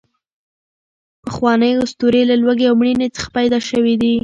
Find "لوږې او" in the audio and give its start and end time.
2.41-2.75